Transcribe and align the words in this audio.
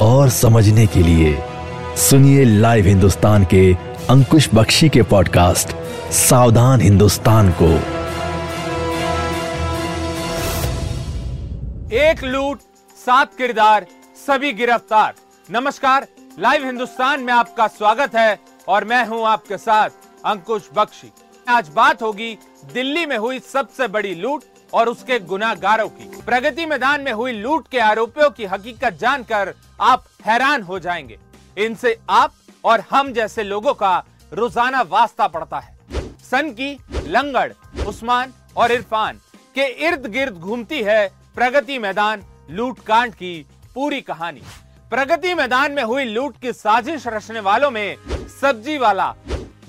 और 0.00 0.28
समझने 0.28 0.86
के 0.86 1.00
लिए 1.00 1.36
सुनिए 1.96 2.44
लाइव 2.44 2.86
हिंदुस्तान 2.86 3.44
के 3.44 3.72
अंकुश 4.10 4.48
बख्शी 4.54 4.88
के 4.88 5.02
पॉडकास्ट 5.02 5.74
सावधान 6.12 6.80
हिंदुस्तान 6.80 7.50
को। 7.62 7.70
एक 11.96 12.24
लूट, 12.24 12.58
सात 12.96 13.34
किरदार, 13.34 13.86
सभी 14.26 14.52
गिरफ़्तार। 14.52 15.14
नमस्कार 15.50 16.06
लाइव 16.38 16.64
हिंदुस्तान 16.64 17.20
में 17.20 17.32
आपका 17.32 17.66
स्वागत 17.66 18.14
है 18.14 18.38
और 18.68 18.84
मैं 18.84 19.04
हूँ 19.06 19.24
आपके 19.26 19.58
साथ 19.58 19.90
अंकुश 20.24 20.68
बख्शी। 20.76 21.12
आज 21.48 21.68
बात 21.76 22.02
होगी 22.02 22.36
दिल्ली 22.74 23.06
में 23.06 23.16
हुई 23.18 23.38
सबसे 23.38 23.88
बड़ी 23.88 24.14
लूट 24.14 24.42
और 24.74 24.88
उसके 24.88 25.18
गुनागारों 25.20 25.88
की 25.88 26.22
प्रगति 26.22 26.66
मैदान 26.66 27.00
में 27.00 27.12
हुई 27.12 27.32
लूट 27.32 27.68
के 27.68 27.78
आरोपियों 27.80 28.30
की 28.30 28.44
हकीकत 28.46 28.98
जानकर 29.00 29.54
आप 29.80 30.04
हैरान 30.26 30.62
हो 30.62 30.78
जाएँगे। 30.78 31.18
इनसे 31.56 31.96
आप 32.10 32.34
और 32.64 32.82
हम 32.90 33.12
जैसे 33.12 33.42
लोगों 33.42 33.74
का 33.74 33.96
रोज़ाना 34.32 34.82
वास्ता 34.82 35.26
पड़ता 35.28 35.58
है। 35.58 35.76
सन 36.20 36.50
की 36.50 36.72
लंगड़, 37.06 37.52
उस्मान 37.86 38.32
और 38.56 38.72
इरफान 38.72 39.20
के 39.54 39.66
इर्द 39.86 40.06
गिर्द 40.06 40.34
घूमती 40.34 40.82
है 40.82 41.08
प्रगति 41.34 41.78
मैदान 41.78 42.24
लूट 42.50 42.80
कांड 42.80 43.14
की 43.14 43.46
पूरी 43.74 44.00
कहानी। 44.00 44.42
प्रगति 44.90 45.34
मैदान 45.34 45.72
में 45.72 45.82
हुई 45.82 46.04
लूट 46.04 46.36
की 46.40 46.52
साजिश 46.52 47.06
रचने 47.06 47.40
वालों 47.40 47.70
में 47.70 47.96
सब्ज़ी 48.40 48.76
वाला, 48.78 49.14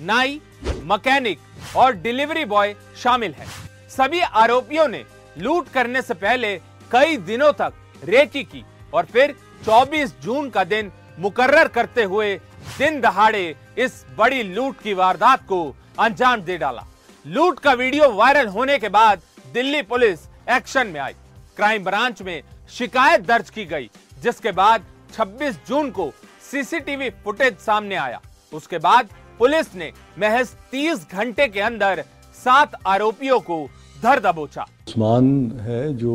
नाई, 0.00 0.40
मैकेनिक 0.84 1.76
और 1.76 1.92
डिलीवरी 1.94 2.44
बॉय 2.44 2.74
शामिल 2.96 3.32
है। 3.32 3.59
सभी 3.90 4.20
आरोपियों 4.20 4.86
ने 4.88 5.04
लूट 5.38 5.68
करने 5.68 6.02
से 6.02 6.14
पहले 6.14 6.56
कई 6.92 7.16
दिनों 7.16 7.52
तक 7.52 7.72
रेकी 8.04 8.42
की 8.44 8.64
और 8.94 9.04
फिर 9.04 9.34
24 9.64 10.12
जून 10.22 10.50
का 10.50 10.64
दिन 10.64 10.90
मुकर्र 11.18 11.66
करते 11.68 12.02
हुए 12.02 12.34
दिन 12.78 13.00
दहाड़े 13.00 13.42
इस 13.78 14.04
बड़ी 14.18 14.42
लूट 14.42 14.80
की 14.80 14.94
वारदात 14.94 15.42
को 15.46 15.62
अंजाम 15.98 16.40
दे 16.40 16.58
डाला। 16.58 16.84
लूट 17.24 17.58
का 17.60 17.72
वीडियो 17.72 18.08
वायरल 18.10 18.46
होने 18.48 18.78
के 18.78 18.88
बाद 18.88 19.22
दिल्ली 19.54 19.82
पुलिस 19.82 20.20
एक्शन 20.50 20.86
में 20.86 21.00
आई। 21.00 21.12
क्राइम 21.56 21.84
ब्रांच 21.84 22.22
में 22.22 22.42
शिकायत 22.70 23.20
दर्ज 23.20 23.50
की 23.50 23.64
गई, 23.64 23.90
जिसके 24.22 24.52
बाद 24.52 24.84
26 25.12 25.56
जून 25.68 25.90
को 25.90 26.10
सीसीटीवी 26.50 27.10
फुटेज 27.24 27.58
सामने 27.58 27.96
आया। 27.96 28.20
उसके 28.52 28.78
बाद 28.78 29.08
पुलिस 29.38 29.74
ने 29.74 29.92
महज 30.18 30.54
30 30.72 31.06
घंटे 31.12 31.48
के 31.48 31.60
अंदर 31.60 32.04
सात 32.36 32.74
आरोपियों 32.86 33.38
को 33.40 33.66
धर 34.02 34.20
दबोचा। 34.20 34.62
उस्मान 34.88 35.24
है 35.60 35.92
जो 35.96 36.14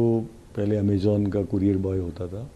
पहले 0.56 0.78
अमेजोन 0.78 1.26
का 1.28 1.42
कुरियर 1.44 1.78
बॉय 1.78 1.98
होता 1.98 2.28
था 2.28 2.48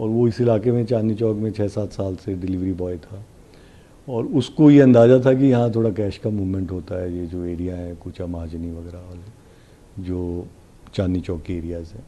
और 0.00 0.08
वो 0.08 0.26
इस 0.28 0.40
इलाके 0.40 0.72
में 0.72 0.84
चांदनी 0.86 1.14
चौक 1.14 1.36
में 1.36 1.50
छः 1.52 1.68
सात 1.68 1.92
साल 1.92 2.16
से 2.16 2.34
डिलीवरी 2.34 2.72
बॉय 2.72 2.96
था। 2.98 3.24
और 4.08 4.26
उसको 4.38 4.70
ये 4.70 4.80
अंदाज़ा 4.80 5.18
था 5.20 5.32
कि 5.34 5.46
यहाँ 5.46 5.70
थोड़ा 5.74 5.90
कैश 5.90 6.18
का 6.18 6.30
मूवमेंट 6.30 6.70
होता 6.70 7.00
है, 7.02 7.16
ये 7.18 7.26
जो 7.26 7.44
एरिया 7.44 7.76
है, 7.76 7.94
कुछ 7.94 8.20
महाजनी 8.20 8.70
वगैरह 8.70 8.98
वाले, 9.00 10.02
जो 10.02 10.46
चांदनी 10.94 11.20
चौक 11.20 11.42
के 11.42 11.56
एरियाज़ 11.58 11.92
हैं। 11.94 12.04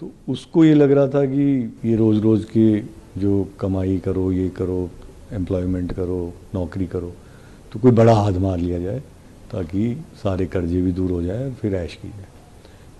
तो 0.00 0.10
उसको 0.28 0.64
ये 0.64 0.74
लग 0.74 0.92
रहा 0.92 1.06
था 1.08 1.24
कि 1.26 1.44
ये 1.84 1.96
रोज़ 1.96 2.20
रोज़ 2.20 2.44
की 2.46 2.90
जो 3.18 3.46
कमाई 3.60 3.98
करो, 3.98 4.30
ये 4.32 4.48
करो 4.50 4.90
एम्प्लॉयमेंट 5.32 5.92
करो, 5.92 6.32
नौकरी 6.54 6.86
करो 6.86 7.12
तो 7.72 7.80
कोई 7.80 7.90
बड़ा 7.92 8.14
हाथ 8.14 8.38
मार 8.40 8.58
लिया 8.58 8.78
जाए। 8.78 9.02
ताकि 9.52 9.94
सारे 10.22 10.46
कर्जे 10.46 10.80
भी 10.82 10.92
दूर 10.92 11.10
हो 11.10 11.22
जाए, 11.22 11.50
फिर 11.52 11.74
ऐश 11.74 11.94
की 11.94 12.08
जाए। 12.08 12.28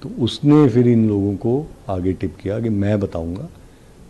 तो 0.03 0.09
उसने 0.25 0.69
फिर 0.69 0.89
इन 0.89 1.09
लोगों 1.09 1.35
को 1.37 1.53
आगे 1.91 2.13
टिप 2.13 2.37
किया 2.43 2.59
कि 2.61 2.69
मैं 2.69 2.99
बताऊँगा 3.01 3.49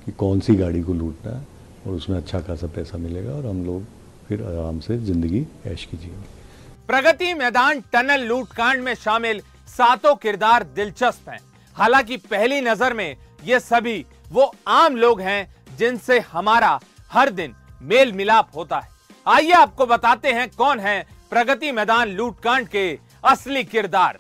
कि 0.05 0.13
कौन 0.13 0.41
सी 0.41 0.55
गाड़ी 0.57 0.83
को 0.83 0.93
लूटना 0.95 1.33
है 1.33 1.47
और 1.87 1.95
उसमें 1.95 2.17
अच्छा 2.17 2.41
खासा 2.41 2.67
पैसा 2.67 2.99
मिलेगा 2.99 3.33
और 3.33 3.47
हम 3.47 3.65
लोग 3.67 3.85
फिर 4.29 4.43
आराम 4.45 4.81
से 4.81 4.99
ज़िंदगी 5.01 5.47
ऐश 5.67 5.85
कीजिएँगे 5.85 6.39
प्रगति 6.89 7.33
मैदान 7.35 7.81
टनल 7.93 8.27
लूट 8.27 8.53
कांड 8.53 8.83
में 8.83 8.95
शामिल 8.97 9.41
सातों 9.69 10.15
किरदार 10.17 10.63
दिलचस्प 10.77 11.29
हैं। 11.29 11.41
हालाँकि 11.77 12.17
पहली 12.31 12.61
नज़र 12.61 12.95
में 12.95 13.17
ये 13.45 13.61
सभी 13.61 14.05
वो 14.33 14.53
आम 14.69 14.97
लोग 14.97 15.21
हैं 15.21 15.55
जिनसे 15.79 16.19
हमारा 16.33 16.79
हर 17.11 17.31
दिन 17.31 17.55
मेल 17.83 18.13
मिलाप 18.13 18.51
होता 18.57 18.79
है। 18.79 18.89
आइए 19.27 19.53
आपको 19.53 19.87
बताते 19.87 20.33
हैं 20.33 20.49
कौन 20.51 20.81
है 20.81 21.07
प्रगति 21.31 21.73
मैदान 21.73 22.09
लूटकांड 22.09 22.69
के 22.69 22.99
असली 23.25 23.65
किरदार। 23.65 24.19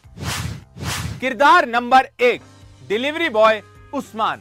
किरदार 1.21 1.67
नंबर 1.67 2.09
एक, 2.21 2.43
डिलीवरी 2.89 3.29
बॉय 3.29 3.63
उस्मान। 3.95 4.41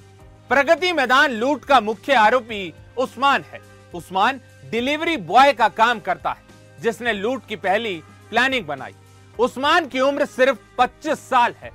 प्रगति 0.50 0.94
मैदान 0.94 1.32
लूट 1.32 1.66
का 1.66 1.80
मुख्य 1.80 2.14
आरोपी 2.14 2.74
उस्मान 2.98 3.44
है। 3.44 3.62
उस्मान 3.96 4.42
डिलीवरी 4.72 5.18
बॉय 5.18 5.54
का 5.54 5.70
काम 5.70 6.00
करता 6.00 6.32
है, 6.32 6.44
जिसने 6.82 7.14
लूट 7.14 7.48
की 7.48 7.56
पहली 7.56 8.04
प्लानिंग 8.30 8.66
बनाई। 8.66 8.96
उस्मान 9.40 9.88
की 9.88 10.00
उम्र 10.00 10.26
सिर्फ़ 10.26 10.58
25 10.78 11.20
साल 11.20 11.56
है। 11.58 11.72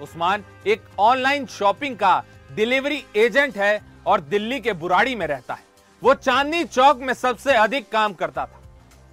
उस्मान 0.00 0.44
एक 0.66 0.82
ऑनलाइन 0.98 1.46
शॉपिंग 1.46 1.96
का 1.96 2.24
डिलीवरी 2.52 3.04
एजेंट 3.16 3.56
है 3.56 3.80
और 4.06 4.20
दिल्ली 4.20 4.60
के 4.60 4.72
बुराड़ी 4.72 5.14
में 5.14 5.26
रहता 5.26 5.54
है। 5.54 5.64
वो 6.02 6.14
चांदनी 6.14 6.64
चौक 6.64 6.98
में 6.98 7.14
सबसे 7.14 7.52
अधिक 7.52 7.92
काम 7.92 8.12
करता 8.12 8.46
था। 8.46 8.62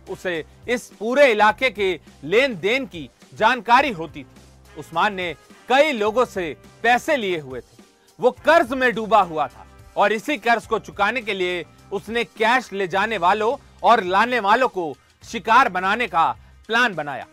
उसे 0.10 0.44
इस 0.68 0.88
पूरे 1.00 1.32
इलाके 1.32 1.70
के 1.70 2.00
लेन 2.24 2.56
देन 2.60 2.86
की 2.86 3.10
जानकारी 3.34 3.92
होती 3.92 4.24
थी। 4.24 4.80
उस्मान 4.80 5.14
ने 5.14 5.34
कई 5.70 5.92
लोगों 5.92 6.26
से 6.26 6.56
पैसे 6.84 7.18
लिए 7.18 7.40
हुए 7.40 7.60
थे। 7.60 7.82
वो 8.20 8.32
कर्ज 8.46 8.74
में 8.74 8.94
डूबा 8.96 9.22
हुआ 9.22 9.48
था 9.48 9.66
और 9.98 10.14
इसी 10.14 10.38
कर्ज 10.38 10.66
को 10.66 10.80
चुकाने 10.80 11.22
के 11.22 11.34
लिए 11.34 11.64
उसने 11.92 12.24
कैश 12.24 12.72
ले 12.74 12.88
जाने 12.88 13.18
वालों 13.18 13.56
और 13.84 14.04
लाने 14.04 14.40
वालों 14.40 14.68
को 14.68 14.94
शिकार 15.24 15.70
बनाने 15.70 16.08
का 16.08 16.32
प्लान 16.68 16.96
बनाया। 16.96 17.26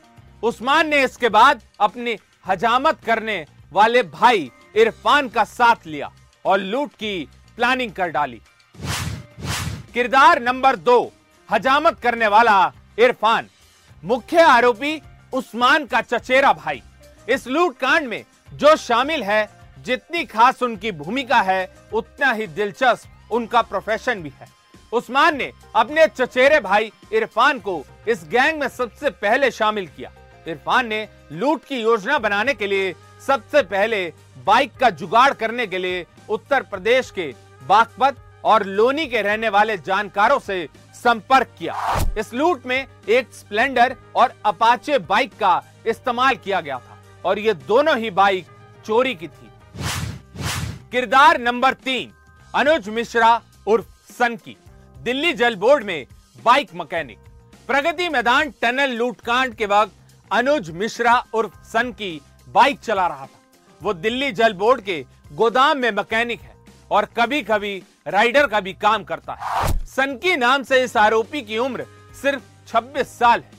उस्मान 0.42 0.88
ने 0.88 1.03
इसके 1.04 1.28
बाद 1.28 1.62
अपनी 1.80 2.16
हजामत 2.47 3.00
करने 3.06 3.44
वाले 3.72 4.03
भाई 4.03 4.50
इरफान 4.76 5.28
का 5.28 5.44
साथ 5.44 5.86
लिया 5.86 6.10
और 6.44 6.60
लूट 6.60 6.92
की 6.92 7.28
प्लानिंग 7.56 7.92
कर 7.92 8.09
डाली। 8.09 8.41
किरदार 9.94 10.42
नंबर 10.42 10.76
दो 10.78 11.00
हजामत 11.50 11.99
करने 12.00 12.27
वाला 12.27 12.72
इरफान। 12.99 13.49
मुख्य 14.05 14.41
आरोपी 14.41 15.00
उस्मान 15.33 15.87
का 15.87 16.00
चचेरा 16.00 16.53
भाई। 16.53 16.83
इस 17.28 17.47
लूट 17.49 17.77
कांड 17.78 18.09
में 18.09 18.25
जो 18.53 18.77
शामिल 18.77 19.22
है, 19.22 19.49
जितनी 19.78 20.25
खास 20.25 20.62
उनकी 20.62 20.93
भूमिका 20.93 21.41
है, 21.41 21.75
उतना 21.93 22.33
ही 22.33 22.47
दिलचस्प 22.47 23.33
उनका 23.33 23.62
प्रोफेशन 23.62 24.22
भी 24.22 24.33
है। 24.41 24.49
उस्मान 24.93 25.37
ने 25.37 25.50
अपने 25.77 26.06
चचेरे 26.06 26.60
भाई 26.60 26.93
इरफान 27.12 27.59
को 27.59 27.83
इस 28.09 28.25
गैंग 28.25 28.60
में 28.60 28.69
सबसे 28.69 29.10
पहले 29.10 29.50
शामिल 29.50 29.87
किया। 29.87 30.10
इरफान 30.49 30.87
ने 30.87 31.06
लूट 31.33 31.65
की 31.65 31.81
योजना 31.81 32.19
बनाने 32.19 32.55
के 32.55 32.66
लिए 32.66 32.94
सबसे 33.27 33.62
पहले 33.62 34.12
बाइक 34.47 34.77
का 34.77 34.91
जुगाड़ 34.91 35.33
करने 35.33 35.66
के 35.66 35.78
लिए 35.78 36.06
उत्तर 36.28 36.62
प्रदेश 36.62 37.10
के 37.10 37.33
बागपत 37.62 38.16
और 38.45 38.65
लोनी 38.66 39.07
के 39.07 39.22
रहने 39.22 39.48
वाले 39.48 39.77
जानकारों 39.78 40.39
से 40.39 40.69
संपर्क 40.95 41.48
किया। 41.59 41.75
इस 42.19 42.33
लूट 42.34 42.66
में 42.66 42.87
एक 43.09 43.34
स्प्लेंडर 43.34 43.97
और 44.16 44.34
अपाचे 44.47 44.98
बाइक 44.98 45.33
का 45.34 45.63
इस्तेमाल 45.87 46.37
किया 46.37 46.60
गया 46.60 46.78
था 46.78 46.98
और 47.25 47.39
ये 47.39 47.54
दोनों 47.54 47.97
ही 47.98 48.10
बाइक 48.10 48.47
चोरी 48.87 49.15
की 49.15 49.28
थी। 49.28 49.51
किरदार 50.92 51.41
नंबर 51.41 51.75
तीन, 51.75 52.13
अनुज 52.54 52.89
मिश्रा 52.89 53.41
उर्फ़ 53.66 54.13
सन 54.13 54.37
की 54.37 54.57
दिल्ली 54.97 55.33
जल 55.33 55.57
बोर्ड 55.57 55.84
में 55.84 56.07
bike 56.45 56.75
mechanic. 56.75 57.19
Pragati 57.69 58.09
Maidan 58.09 58.51
tunnel 58.63 58.91
लूटकांड 58.91 59.54
के 59.54 59.66
वक्त 59.66 59.93
अनुज 60.31 60.71
मिश्रा 60.71 61.22
उर्फ़ 61.34 61.63
सन 61.69 61.93
की 61.93 62.21
बाइक 62.48 62.78
चला 62.81 63.07
रहा 63.07 63.27
था। 63.27 63.39
वो 63.81 63.93
दिल्ली 63.95 64.31
जल 64.33 64.53
बोर्ड 64.53 64.81
के 64.81 65.04
गोदाम 65.33 65.78
में 65.78 65.91
मैकेनिक 65.91 66.41
है। 66.41 66.49
और 66.91 67.04
कभी 67.19 67.41
कभी 67.42 67.83
राइडर 68.07 68.47
का 68.47 68.60
भी 68.60 68.72
काम 68.72 69.04
करता 69.04 69.33
है। 69.33 69.69
सनकी 69.87 70.37
नाम 70.37 70.63
से 70.63 70.83
इस 70.84 70.97
आरोपी 70.97 71.42
की 71.42 71.59
उम्र 71.59 71.87
सिर्फ़ 72.22 72.42
26 72.69 73.19
साल 73.19 73.41
है। 73.41 73.51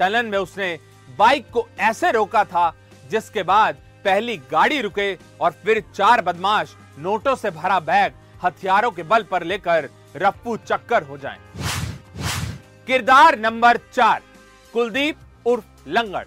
टलन 0.00 0.26
में 0.26 0.38
उसने 0.38 0.78
बाइक 1.18 1.50
को 1.50 1.66
ऐसे 1.80 2.10
रोका 2.12 2.44
था, 2.44 2.72
जिसके 3.10 3.42
बाद 3.42 3.74
पहली 4.04 4.36
गाड़ी 4.50 4.80
रुके 4.80 5.14
और 5.40 5.50
फिर 5.64 5.82
चार 5.94 6.20
बदमाश 6.22 6.74
नोटों 6.98 7.34
से 7.36 7.50
भरा 7.50 7.78
बैग 7.80 8.12
हथियारों 8.44 8.90
के 8.90 9.02
बल 9.02 9.22
पर 9.22 9.42
लेकर 9.42 9.88
रफ्फू 10.16 10.56
चक्कर 10.56 11.02
हो 11.02 11.18
जाएँ। 11.18 11.38
किरदार 12.86 13.38
नंबर 13.38 13.76
चार, 13.92 14.22
कुलदीप 14.74 15.46
उर्फ़ 15.46 15.88
लंगड़। 15.88 16.24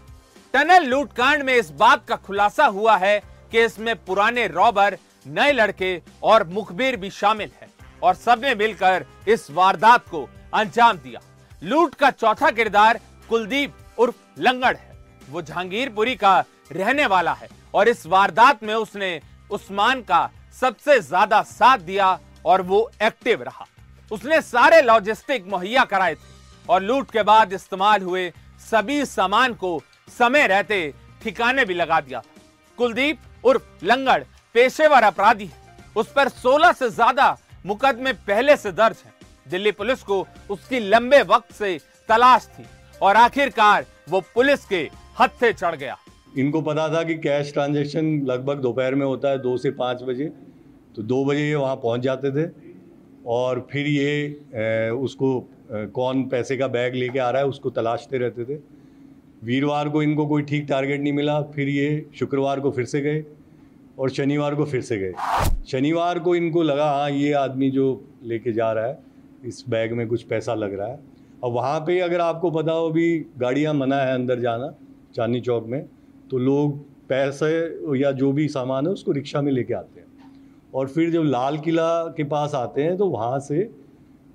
टनल 0.54 0.86
लूटकांड 0.86 1.44
में 1.44 1.56
इस 1.56 1.70
बात 1.72 2.06
का 2.08 2.16
खुलासा 2.16 2.66
हुआ 2.68 2.98
है 2.98 3.20
कि 3.52 3.64
इसमें 3.64 3.96
पुराने 4.06 4.48
रॉबर 4.48 4.98
नए 5.30 5.52
लड़के 5.54 6.02
और 6.24 6.48
मुखबिर 6.50 6.96
भी 6.98 7.10
शामिल 7.12 7.50
है 7.54 7.68
और 8.04 8.14
सबने 8.16 8.54
मिलकर 8.56 9.06
इस 9.28 9.50
वारदात 9.52 10.08
को 10.10 10.28
अंजाम 10.54 10.98
दिया। 10.98 11.22
लूट 11.62 11.96
का 11.96 12.10
चौथा 12.12 12.52
किरदार 12.52 13.00
कुलदीप 13.30 13.74
उर्फ़ 13.98 14.42
लंगड़ 14.42 14.76
है। 14.76 14.98
वो 15.30 15.42
जहांगीरपुरी 15.42 16.16
का 16.16 16.40
रहने 16.72 17.06
वाला 17.08 17.34
है 17.34 17.50
और 17.74 17.90
इस 17.90 18.06
वारदात 18.08 18.64
में 18.64 18.74
उसने 18.76 19.20
उस्मान 19.52 20.02
का 20.02 20.30
सबसे 20.62 21.00
ज़्यादा 21.02 21.42
साथ 21.44 21.78
दिया 21.80 22.18
और 22.46 22.62
वो 22.64 22.90
एक्टिव 23.04 23.44
रहा। 23.44 23.66
उसने 24.12 24.42
सारे 24.44 24.82
लॉजिस्टिक 24.82 25.48
मुहैया 25.48 25.84
कराए 25.86 26.16
थे 26.16 26.38
और 26.70 26.82
लूट 26.84 27.12
के 27.12 27.24
बाद 27.24 27.54
इस्तेमाल 27.54 28.02
हुए 28.02 28.32
सभी 28.62 29.04
सामान 29.08 29.54
को 29.56 29.80
समय 30.10 30.48
रहते 30.48 30.82
ठिकाने 31.22 31.66
भी 31.66 31.74
लगा 31.74 32.00
दिया। 32.02 32.22
कुलदीप 32.78 33.46
उर्फ़ 33.46 33.86
लंगड़ 33.86 34.22
पेशेवर 34.56 35.04
अपराधी। 35.04 35.46
है 35.46 35.86
उस 35.96 36.12
पर 36.14 36.30
16 36.30 36.74
से 36.74 36.90
ज़्यादा 36.90 37.38
मुकदमे 37.66 38.14
पहले 38.28 38.56
से 38.58 38.72
दर्ज 38.74 39.04
हैं। 39.06 39.14
दिल्ली 39.48 39.72
पुलिस 39.72 40.04
को 40.04 40.26
उसकी 40.50 40.80
लंबे 40.82 41.22
वक्त 41.26 41.54
से 41.54 41.78
तलाश 42.10 42.46
थी 42.50 42.66
और 43.02 43.16
आखिरकार 43.18 43.86
वो 44.10 44.22
पुलिस 44.36 44.66
के 44.66 44.90
हत्थे 45.20 45.52
चढ़ 45.54 45.76
गया। 45.76 45.98
इनको 46.38 46.62
पता 46.62 46.88
था 46.90 47.04
कि 47.04 47.16
कैश 47.18 47.52
ट्रांजैक्शन 47.54 48.06
लगभग 48.26 48.60
दोपहर 48.62 48.96
में 48.96 49.06
होता 49.06 49.30
है 49.30 49.38
दो 49.40 49.56
से 49.58 49.72
पाँच 49.74 50.04
बजे। 50.04 50.26
तो 50.96 51.02
दो 51.04 51.24
बजे 51.26 51.48
ये 51.48 51.56
वहाँ 51.56 51.76
पहुँच 51.76 52.02
जाते 52.02 52.32
थे 52.32 52.50
और 53.28 53.68
फिर 53.72 53.88
ये 53.88 54.12
ए, 54.56 54.90
उसको 54.92 55.38
ए, 55.72 55.86
कौन 55.88 56.24
पैसे 56.30 56.58
का 56.58 56.68
बैग 56.70 56.96
लेके 56.96 57.20
आ 57.20 57.30
रहा 57.30 57.42
है 57.42 57.48
उसको 57.48 57.70
तलाशते 57.72 58.18
रहते 58.18 58.46
थे। 58.46 58.60
वीरवार 59.44 59.90
को 59.90 60.04
इनको 60.04 60.26
कोई 60.28 60.42
ठीक 60.44 60.66
टारगेट 60.70 61.02
नहीं 61.02 61.14
मिला 61.14 61.42
फिर 61.52 61.70
ये 61.70 62.06
शुक्रवार 62.20 62.60
को 62.60 62.72
फिर 62.72 62.86
से 62.86 63.02
गए। 63.02 63.24
और 64.00 64.10
शनिवार 64.10 64.56
को 64.56 64.66
फिर 64.66 64.82
से 64.82 64.98
गए। 64.98 65.14
शनिवार 65.68 66.20
को 66.20 66.36
इनको 66.36 66.62
लगा 66.64 66.92
हाँ 66.92 67.10
ये 67.12 67.32
आदमी 67.34 67.70
जो 67.72 67.88
लेके 68.24 68.52
जा 68.54 68.72
रहा 68.72 68.86
है, 68.86 68.98
इस 69.46 69.64
बैग 69.70 69.94
में 69.94 70.08
कुछ 70.08 70.24
पैसा 70.24 70.54
लग 70.56 70.74
रहा 70.80 70.88
है। 70.88 71.00
अब 71.44 71.52
वहाँ 71.54 71.80
पे 71.80 72.00
अगर 72.00 72.22
आपको 72.22 72.52
पता 72.52 72.72
हो 72.72 72.90
भी 72.90 73.20
गाड़ियाँ 73.38 73.74
मना 73.74 74.02
है 74.02 74.14
अंदर 74.14 74.40
जाना, 74.40 74.74
चांदनी 75.16 75.42
चौक 75.42 75.66
में 75.68 75.84
तो 76.32 76.38
लोग 76.38 76.78
पैसे 77.10 78.00
या 78.00 78.12
जो 78.12 78.32
भी 78.32 78.48
सामान 78.48 78.88
है, 78.88 78.94
उसको 78.94 79.12
रिक्शा 79.12 79.42
में 79.42 79.52
लेके 79.52 79.74
आते 79.74 80.00
हैं। 80.00 80.08
और 80.74 80.88
फिर 80.88 81.12
जब 81.12 81.24
लाल 81.24 81.58
किला 81.58 82.04
के 82.18 82.24
पास 82.26 82.56
आते 82.56 82.84
हैं 82.84 82.98
तो 82.98 83.06
वहाँ 83.08 83.40
से 83.40 83.70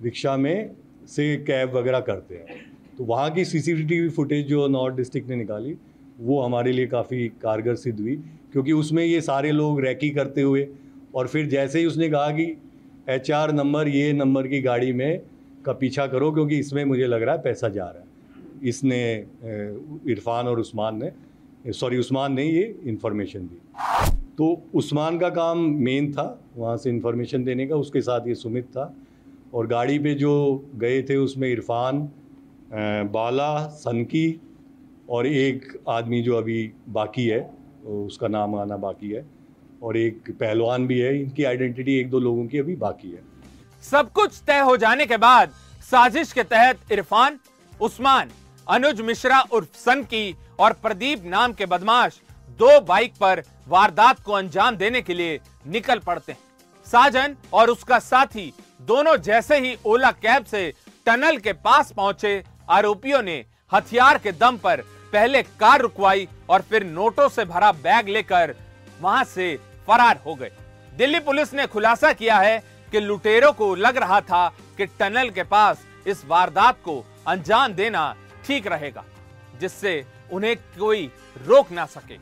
रिक्शा 0.03 0.37
में 0.37 0.71
से 1.09 1.37
कैब 1.39 1.75
वगैरह 1.77 2.01
करते 2.01 2.35
हैं। 2.35 2.63
तो 2.99 3.05
वहाँ 3.05 3.31
की 3.31 3.45
सीसीटीवी 3.45 4.09
फुटेज 4.09 4.47
जो 4.47 4.67
नॉर्थ 4.69 4.97
डिस्ट्रिक्ट 4.97 5.29
ने 5.29 5.37
निकाली, 5.37 5.77
वो 6.21 6.41
हमारे 6.43 6.73
लिए 6.73 6.87
काफ़ी 6.87 7.29
कारगर 7.43 7.75
सिद्ध 7.75 8.01
हुई। 8.01 8.17
क्योंकि 8.55 8.73
उसमें 8.73 9.05
ये 9.05 9.21
सारे 9.21 9.51
लोग 9.53 9.81
रैकी 9.81 10.11
करते 10.11 10.43
हुए, 10.43 10.67
और 11.15 11.27
फिर 11.29 11.47
जैसे 11.47 11.79
ही 11.79 11.87
उसने 11.87 12.09
कहा 12.09 12.31
कि 12.31 12.45
एच 13.09 13.31
आर 13.31 13.53
नंबर, 13.53 13.89
ये 13.89 14.13
नंबर 14.13 14.47
की 14.49 14.61
गाड़ी 14.63 14.93
में 14.93 15.21
का 15.65 15.73
पीछा 15.73 16.07
करो, 16.07 16.31
क्योंकि 16.33 16.59
इसमें 16.59 16.85
मुझे 16.85 17.07
लग 17.07 17.23
रहा 17.23 17.35
है 17.35 17.43
पैसा 17.43 17.69
जा 17.69 17.85
रहा 17.85 17.99
है। 17.99 18.69
इसने 18.69 19.01
इरफान 20.13 20.47
और 20.47 20.61
उस्मान 20.61 21.03
ने, 21.03 21.73
सॉरी, 21.73 21.99
उस्मान 21.99 22.33
ने 22.33 22.45
ये 22.45 22.75
इन्फॉर्मेशन 22.87 23.47
दी। 23.47 23.59
तो 24.39 24.63
उस्मान 24.75 25.19
का 25.19 25.29
काम 25.31 25.59
मेन 25.59 26.13
था, 26.13 26.41
वहाँ 26.57 26.77
से 26.77 26.91
इन्फॉर्मेशन 26.91 27.45
देने 27.45 27.67
का, 27.67 27.77
उसके 27.77 28.01
साथ 28.01 28.29
ये 28.29 28.35
सुमित 28.35 28.65
था। 28.67 28.95
और 29.55 29.67
गाड़ी 29.67 29.99
पे 29.99 30.15
जो 30.15 30.65
गए 30.77 31.03
थे 31.03 31.17
उसमें 31.17 31.49
इरफान 31.49 32.09
बाला, 33.11 33.67
सनकी, 33.67 34.41
और 35.11 35.27
एक 35.27 35.79
आदमी 35.89 36.23
जो 36.23 36.37
अभी 36.37 36.71
बाकी 36.89 37.27
है 37.27 37.41
उसका 37.85 38.29
नाम 38.29 38.55
आना 38.55 38.77
बाकी 38.77 39.11
है। 39.11 39.25
और 39.83 39.97
एक 39.97 40.31
पहलवान 40.31 40.87
भी 40.87 40.99
है, 40.99 41.21
इनकी 41.21 41.45
आइडेंटिटी 41.45 41.99
एक 42.01 42.11
दो 42.11 42.19
लोगों 42.21 42.47
की 42.47 42.59
अभी 42.59 42.77
बाकी 42.77 43.11
है। 43.11 43.23
सब 43.83 44.13
कुछ 44.13 44.41
तय 44.47 44.59
हो 44.61 44.77
जाने 44.77 45.07
के 45.07 45.17
बाद 45.17 45.51
साजिश 45.83 46.33
के 46.33 46.43
तहत 46.43 46.93
इरफान, 46.93 47.39
उस्मान, 47.81 48.31
अनुज 48.67 49.01
मिश्रा 49.01 49.41
उर्फ़ 49.53 49.77
सन 49.77 50.03
की 50.03 50.35
और 50.59 50.73
प्रदीप 50.73 51.25
नाम 51.25 51.53
के 51.53 51.67
बदमाश 51.67 52.21
दो 52.59 52.81
बाइक 52.81 53.13
पर 53.13 53.43
वारदात 53.69 54.21
को 54.21 54.33
अंजाम 54.33 54.77
देने 54.77 55.03
के 55.03 55.15
लिए 55.15 55.39
निकल 55.67 55.99
पड़ते 55.99 56.33
हैं। 56.33 56.39
साजन 56.87 57.37
और 57.53 57.71
उसका 57.71 57.99
साथी 57.99 58.53
दोनों 58.83 59.17
जैसे 59.19 59.59
ही 59.59 59.77
ओला 59.87 60.11
कैब 60.13 60.45
से 60.45 60.73
टनल 61.07 61.37
के 61.37 61.53
पास 61.53 61.93
पहुँचे, 61.93 62.43
आरोपियों 62.71 63.23
ने 63.23 63.45
हथियार 63.73 64.19
के 64.19 64.33
दम 64.33 64.57
पर 64.57 64.83
पहले 65.15 65.43
कार 65.43 65.81
रुकवाई 65.81 66.27
और 66.51 66.63
फिर 66.63 66.85
नोटों 66.85 67.29
से 67.29 67.45
भरा 67.45 67.71
बैग 67.73 68.09
लेकर 68.09 68.55
वहाँ 69.01 69.25
से 69.25 69.47
फरार 69.87 70.21
हो 70.27 70.35
गए। 70.35 70.51
दिल्ली 70.93 71.19
पुलिस 71.21 71.53
ने 71.55 71.67
खुलासा 71.67 72.13
किया 72.13 72.39
है 72.39 72.59
कि 72.93 73.01
लुटेरों 73.01 73.53
को 73.53 73.75
लग 73.75 73.97
रहा 73.97 74.21
था 74.21 74.49
कि 74.77 74.87
टनल 74.99 75.31
के 75.31 75.43
पास 75.45 75.85
इस 76.07 76.25
वारदात 76.27 76.81
को 76.85 76.99
अंजाम 77.27 77.73
देना 77.73 78.15
ठीक 78.47 78.67
रहेगा, 78.67 79.05
जिससे 79.61 80.05
उन्हें 80.33 80.57
कोई 80.79 81.07
रोक 81.39 81.71
ना 81.73 81.85
सके। 81.87 82.19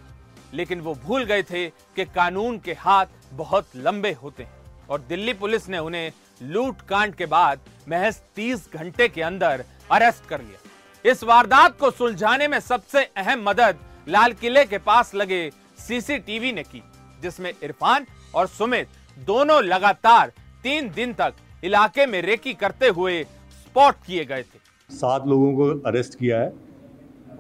लेकिन 0.53 0.81
वो 0.81 0.95
भूल 1.05 1.25
गए 1.25 1.43
थे 1.43 1.69
कि 1.97 2.05
कानून 2.07 2.59
के 2.59 2.73
हाथ 2.79 3.07
बहुत 3.33 3.77
लंबे 3.77 4.13
होते 4.13 4.43
हैं 4.43 4.87
और 4.91 5.01
दिल्ली 5.09 5.33
पुलिस 5.35 5.69
ने 5.69 5.79
उन्हें 5.79 6.11
लूट 6.43 6.81
कांड 6.89 7.15
के 7.15 7.27
बाद 7.29 7.61
महज 7.89 8.21
30 8.37 8.69
घंटे 8.75 9.09
के 9.09 9.23
अंदर 9.23 9.65
अरेस्ट 9.91 10.29
कर 10.29 10.41
लिया। 10.41 10.62
इस 11.05 11.23
वारदात 11.25 11.79
को 11.79 11.91
सुलझाने 11.91 12.47
में 12.49 12.59
सबसे 12.61 13.03
अहम 13.17 13.43
मदद 13.45 13.79
लाल 14.09 14.33
किले 14.33 14.65
के 14.65 14.79
पास 14.79 15.15
लगे 15.15 15.51
सीसीटीवी 15.79 16.53
ने 16.53 16.63
की, 16.63 16.83
जिसमें 17.23 17.53
इरफान 17.53 18.07
और 18.35 18.47
सुमित 18.49 18.89
दोनों 19.19 19.63
लगातार 19.65 20.33
तीन 20.63 20.91
दिन 20.97 21.13
तक 21.13 21.35
इलाके 21.65 22.07
में 22.07 22.21
रेकी 22.23 22.53
करते 22.55 22.89
हुए 22.89 23.23
स्पॉट 23.25 23.95
किए 24.07 24.25
गए 24.25 24.43
थे। 24.43 24.59
सात 24.91 25.27
लोगों 25.27 25.53
को 25.55 25.69
अरेस्ट 25.89 26.19
किया 26.19 26.41
है 26.41 26.53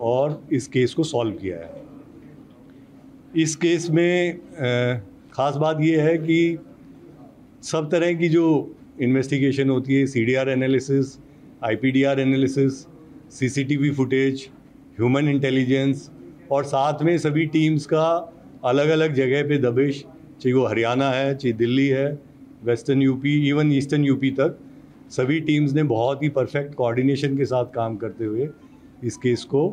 और 0.00 0.42
इस 0.52 0.66
केस 0.68 0.94
को 0.94 1.04
सॉल्व 1.04 1.36
किया 1.36 1.58
है। 1.58 1.82
इस 3.42 3.56
केस 3.56 3.88
में 3.90 4.38
ख़ास 5.34 5.56
बात 5.56 5.80
यह 5.80 6.04
है 6.04 6.16
कि 6.18 6.58
सब 7.64 7.90
तरह 7.90 8.14
की 8.14 8.28
जो 8.28 8.46
इन्वेस्टिगेशन 9.00 9.70
होती 9.70 9.94
है 9.94 10.06
C 10.06 10.24
D 10.24 10.34
R 10.34 10.48
analysis 10.50 11.18
I 11.64 11.76
P 11.76 11.90
D 11.90 12.02
R 12.04 12.20
analysis 12.20 12.86
C 13.32 13.48
C 13.48 13.76
V 13.76 13.90
footage 13.90 14.48
human 14.98 15.28
intelligence 15.28 16.10
और 16.52 16.64
साथ 16.64 17.02
में 17.02 17.16
सभी 17.18 17.44
टीम्स 17.46 17.86
का 17.86 18.06
अलग 18.64 18.88
अलग 18.88 19.14
जगह 19.14 19.42
पे 19.48 19.58
दबिश, 19.58 20.02
चाहे 20.40 20.52
वो 20.52 20.66
हरियाणा 20.66 21.10
है, 21.10 21.34
चाहे 21.34 21.52
दिल्ली 21.52 21.86
है 21.88 22.18
western 22.64 23.02
UP 23.02 23.48
even 23.48 23.72
eastern 23.72 24.04
UP 24.04 24.30
तक, 24.30 24.58
सभी 25.10 25.40
टीम्स 25.40 25.72
ने 25.72 25.82
बहुत 25.84 26.22
ही 26.22 26.28
परफेक्ट 26.28 26.74
कोऑर्डिनेशन 26.74 27.36
के 27.36 27.44
साथ 27.44 27.72
काम 27.74 27.96
करते 27.96 28.24
हुए 28.24 28.48
इस 29.04 29.16
केस 29.16 29.44
को 29.44 29.64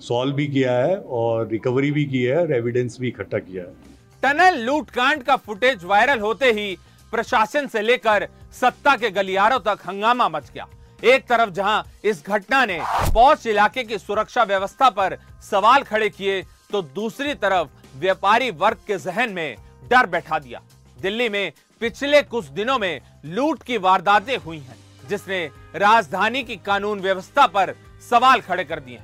सॉल्व 0.00 0.34
भी 0.34 0.46
किया 0.46 0.78
है 0.78 0.96
और 0.96 1.48
रिकवरी 1.48 1.90
भी 1.90 2.04
की 2.04 2.22
है 2.22 2.38
और 2.38 2.52
एविडेंस 2.54 3.00
भी 3.00 3.08
इकट्ठा 3.08 3.38
किया 3.40 3.64
है। 3.64 3.74
टनल 4.22 4.62
लूटकांड 4.62 5.22
का 5.22 5.36
फुटेज 5.36 5.84
वायरल 5.84 6.20
होते 6.20 6.52
ही 6.52 6.74
प्रशासन 7.12 7.66
से 7.66 7.82
लेकर 7.82 8.28
सत्ता 8.60 8.96
के 8.96 9.10
गलियारों 9.10 9.58
तक 9.66 9.88
हंगामा 9.88 10.28
मच 10.28 10.50
गया। 10.54 10.68
एक 11.02 11.26
तरफ़ 11.26 11.50
जहाँ 11.50 11.84
इस 12.04 12.24
घटना 12.26 12.64
ने 12.66 12.80
पौष 13.14 13.46
इलाके 13.46 13.82
की 13.84 13.98
सुरक्षा 13.98 14.42
व्यवस्था 14.42 14.88
पर 14.90 15.16
सवाल 15.42 15.82
खड़े 15.82 16.08
किए 16.10 16.42
तो 16.70 16.82
दूसरी 16.82 17.34
तरफ़ 17.34 17.98
व्यापारी 17.98 18.50
वर्ग 18.52 18.78
के 18.86 18.96
जहन 18.98 19.30
में 19.30 19.56
डर 19.90 20.06
बैठा 20.06 20.38
दिया। 20.38 20.60
दिल्ली 20.98 21.28
में 21.28 21.52
पिछले 21.80 22.22
कुछ 22.22 22.46
दिनों 22.46 22.78
में 22.78 23.00
लूट 23.24 23.62
की 23.62 23.76
वारदातें 23.78 24.36
हुई 24.36 24.58
हैं, 24.58 24.76
जिसने 25.08 25.44
राजधानी 25.74 26.42
की 26.42 26.56
कानून 26.56 27.00
व्यवस्था 27.00 27.46
पर 27.46 27.74
सवाल 28.10 28.40
खड़े 28.40 28.64
कर 28.64 28.80
दिए। 28.80 28.98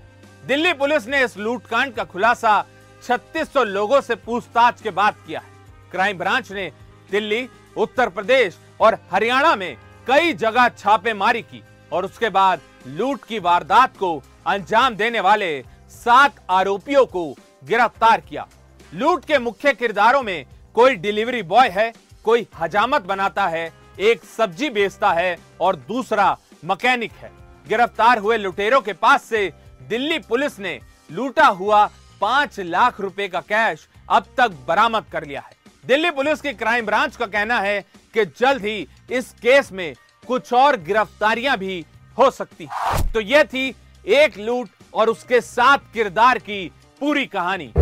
दिल्ली 0.46 0.72
पुलिस 0.72 1.06
ने 1.08 1.22
इस 1.24 1.36
लूटकांड 1.38 1.94
का 1.94 2.04
खुलासा 2.04 2.64
3600 3.02 3.64
लोगों 3.64 4.00
से 4.00 4.14
पूछताछ 4.16 4.80
के 4.82 4.90
बाद 4.90 5.14
किया 5.26 5.40
है। 5.40 5.52
क्राइम 5.90 6.18
ब्रांच 6.18 6.50
ने 6.52 6.70
दिल्ली, 7.10 7.48
उत्तर 7.76 8.08
प्रदेश 8.08 8.58
और 8.80 8.98
हरियाणा 9.12 9.54
में 9.56 9.76
कई 10.06 10.32
जगह 10.34 10.68
छापेमारी 10.68 11.42
की। 11.42 11.62
और 11.94 12.04
उसके 12.04 12.28
बाद 12.30 12.60
लूट 12.88 13.24
की 13.24 13.38
वारदात 13.38 13.96
को 13.96 14.16
अंजाम 14.46 14.94
देने 14.94 15.20
वाले 15.20 15.50
सात 15.90 16.44
आरोपियों 16.50 17.04
को 17.06 17.24
गिरफ़्तार 17.64 18.20
किया। 18.20 18.46
लूट 18.92 19.24
के 19.24 19.38
मुख्य 19.38 19.72
किरदारों 19.72 20.22
में 20.22 20.44
कोई 20.74 20.94
डिलीवरी 20.96 21.42
बॉय 21.44 21.68
है, 21.68 21.92
कोई 22.24 22.46
हजामत 22.58 23.02
बनाता 23.02 23.46
है, 23.46 23.72
एक 24.00 24.24
सब्ज़ी 24.26 24.70
बेचता 24.70 25.12
है 25.12 25.36
और 25.60 25.76
दूसरा 25.88 26.36
मैकेनिक 26.64 27.12
है। 27.12 27.30
गिरफ़्तार 27.66 28.18
हुए 28.18 28.36
लुटेरों 28.38 28.80
के 28.80 28.92
पास 28.94 29.24
से 29.24 29.50
दिल्ली 29.88 30.18
पुलिस 30.18 30.58
ने 30.58 30.78
लूटा 31.10 31.46
हुआ 31.48 31.84
पाँच 32.20 32.58
लाख 32.60 33.00
रुपए 33.00 33.28
का 33.28 33.40
कैश 33.42 33.86
अब 34.10 34.26
तक 34.38 34.56
बरामद 34.68 35.04
कर 35.12 35.24
लिया 35.24 35.40
है। 35.40 35.52
दिल्ली 35.84 36.10
पुलिस 36.10 36.40
की 36.40 36.52
क्राइम 36.54 36.86
ब्रांच 36.86 37.16
का 37.16 37.26
कहना 37.26 37.60
है 37.60 37.80
कि 38.14 38.24
जल्द 38.38 38.64
ही 38.64 38.86
इस 39.10 39.32
केस 39.42 39.70
में 39.72 39.94
कुछ 40.28 40.52
और 40.52 40.76
गिरफ्तारियाँ 40.76 41.58
भी 41.58 41.84
हो 42.18 42.30
सकती 42.30 42.68
तो 43.14 43.20
यह 43.20 43.42
थी 43.42 43.74
एक 44.06 44.38
लूट 44.38 44.68
और 44.94 45.08
उसके 45.08 45.40
साथ 45.40 45.78
किरदार 45.94 46.38
की 46.38 46.72
पूरी 47.00 47.26
कहानी। 47.26 47.72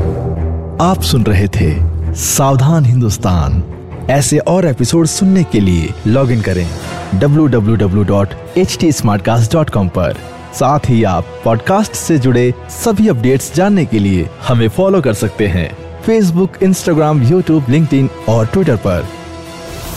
आप 0.81 1.03
सुन 1.03 1.25
रहे 1.25 1.49
थे 1.49 1.93
सावधान 2.15 2.85
हिंदुस्तान। 2.85 3.65
ऐसे 4.11 4.39
और 4.39 4.67
एपिसोड 4.67 5.07
सुनने 5.07 5.45
के 5.45 5.61
लिए 5.61 5.95
लॉग 6.07 6.31
इन 6.31 6.41
करें 6.41 6.71
www.htsmartcast.com 7.15 9.89
पर। 9.89 10.17
साथ 10.55 10.81
ही 10.89 11.05
आप 11.05 11.25
पॉडकास्ट 11.45 11.93
से 11.93 12.19
जुड़े 12.19 12.55
सभी 12.85 13.09
अपडेट्स 13.09 13.55
जानने 13.55 13.87
के 13.87 13.99
लिए 13.99 14.29
हमें 14.43 14.69
फॉलो 14.69 15.03
कर 15.03 15.15
सकते 15.15 15.47
हैं। 15.47 16.03
फेसबुक 16.03 16.53
इंस्टाग्राम 16.63 17.23
यूट्यूब 17.23 17.65
लिंक्डइन 17.69 18.11
और 18.29 18.47
ट्विटर 18.47 18.77
पर। 18.77 19.09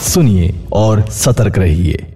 सुनिए 0.02 0.64
और 0.72 1.10
सतर्क 1.10 1.58
रहिए। 1.58 2.15